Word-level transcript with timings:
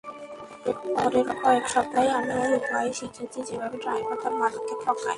পরের 0.95 1.27
কয়েক 1.41 1.65
সপ্তাহে, 1.67 2.09
আমি 2.09 2.33
ওই 2.43 2.51
উপায় 2.59 2.89
শিখেছি 2.93 3.39
যেভাবে 3.47 3.77
ড্রাইভার 3.83 4.17
তার 4.23 4.33
মালিককে 4.39 4.75
ঠকায়। 4.83 5.09